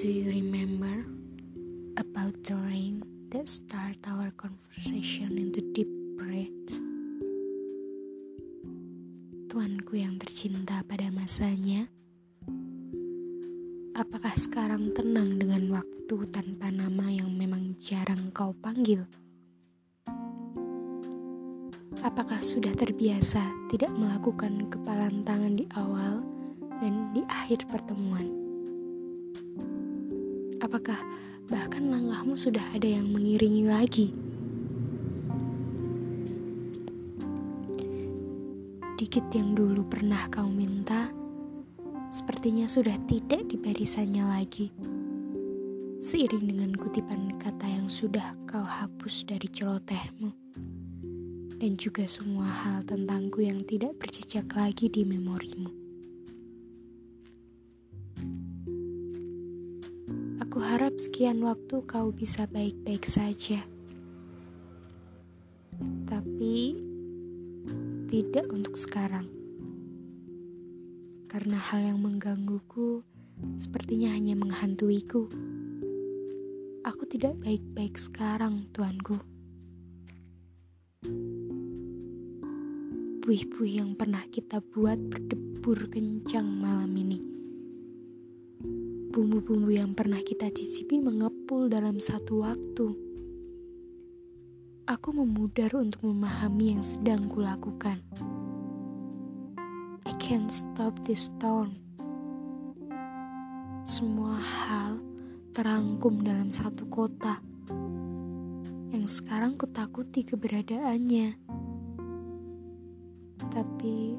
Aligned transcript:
Do 0.00 0.08
you 0.08 0.32
remember 0.32 1.04
about 2.00 2.32
the 2.48 2.56
rain 2.56 3.04
that 3.28 3.44
started 3.44 4.00
our 4.08 4.32
conversation 4.32 5.36
into 5.36 5.60
deep 5.76 5.92
breath? 6.16 6.80
Tuanku 9.52 10.00
yang 10.00 10.16
tercinta 10.16 10.80
pada 10.88 11.12
masanya, 11.12 11.84
apakah 13.92 14.32
sekarang 14.32 14.96
tenang 14.96 15.36
dengan 15.36 15.68
waktu 15.68 16.16
tanpa 16.32 16.72
nama 16.72 17.12
yang 17.12 17.36
memang 17.36 17.76
jarang 17.76 18.32
kau 18.32 18.56
panggil? 18.56 19.04
Apakah 22.00 22.40
sudah 22.40 22.72
terbiasa 22.72 23.68
tidak 23.68 23.92
melakukan 23.92 24.64
kepalan 24.64 25.28
tangan 25.28 25.60
di 25.60 25.68
awal 25.76 26.24
dan 26.80 27.12
di 27.12 27.20
akhir 27.28 27.68
pertemuan? 27.68 28.40
Apakah 30.60 31.00
bahkan 31.48 31.88
langkahmu 31.88 32.36
sudah 32.36 32.62
ada 32.76 32.84
yang 32.84 33.08
mengiringi 33.08 33.64
lagi. 33.64 34.12
Dikit 39.00 39.32
yang 39.32 39.56
dulu 39.56 39.88
pernah 39.88 40.28
kau 40.28 40.46
minta, 40.46 41.08
sepertinya 42.12 42.68
sudah 42.68 42.94
tidak 43.08 43.48
di 43.48 43.56
barisannya 43.56 44.24
lagi. 44.28 44.68
Seiring 46.00 46.44
dengan 46.44 46.76
kutipan 46.76 47.40
kata 47.40 47.64
yang 47.64 47.88
sudah 47.88 48.36
kau 48.44 48.60
hapus 48.60 49.24
dari 49.24 49.48
celotehmu. 49.48 50.30
Dan 51.56 51.76
juga 51.80 52.04
semua 52.04 52.44
hal 52.44 52.84
tentangku 52.84 53.40
yang 53.40 53.64
tidak 53.64 53.96
berjejak 53.96 54.48
lagi 54.52 54.92
di 54.92 55.08
memorimu. 55.08 55.79
Aku 60.50 60.66
harap 60.66 60.98
sekian 60.98 61.46
waktu 61.46 61.78
kau 61.86 62.10
bisa 62.10 62.42
baik-baik 62.50 63.06
saja. 63.06 63.62
Tapi 66.10 66.74
tidak 68.10 68.50
untuk 68.50 68.74
sekarang. 68.74 69.30
Karena 71.30 71.54
hal 71.54 71.94
yang 71.94 72.02
menggangguku 72.02 73.06
sepertinya 73.62 74.10
hanya 74.10 74.34
menghantuiku. 74.34 75.30
Aku 76.82 77.06
tidak 77.06 77.38
baik-baik 77.38 77.94
sekarang, 77.94 78.66
tuanku. 78.74 79.22
Buih-buih 83.22 83.86
yang 83.86 83.94
pernah 83.94 84.26
kita 84.26 84.58
buat 84.58 84.98
berdebur 84.98 85.86
kencang 85.94 86.58
malam 86.58 86.90
ini 86.98 87.09
Bumbu-bumbu 89.20 89.68
yang 89.68 89.92
pernah 89.92 90.16
kita 90.24 90.48
cicipi 90.48 90.96
mengepul 90.96 91.68
dalam 91.68 92.00
satu 92.00 92.40
waktu. 92.40 92.88
Aku 94.88 95.12
memudar 95.12 95.76
untuk 95.76 96.08
memahami 96.08 96.72
yang 96.72 96.80
sedang 96.80 97.28
kulakukan. 97.28 98.00
I 100.08 100.12
can't 100.16 100.48
stop 100.48 100.96
this 101.04 101.28
storm. 101.28 101.76
Semua 103.84 104.40
hal 104.40 105.04
terangkum 105.52 106.24
dalam 106.24 106.48
satu 106.48 106.88
kota 106.88 107.44
yang 108.88 109.04
sekarang 109.04 109.60
kutakuti 109.60 110.24
keberadaannya. 110.24 111.36
Tapi 113.52 114.16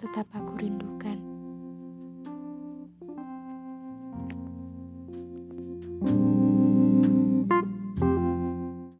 tetap 0.00 0.32
aku 0.32 0.64
rindukan. 0.64 1.33